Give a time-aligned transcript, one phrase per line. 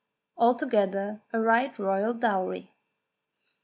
[0.35, 2.71] Altogether a right royal dowry.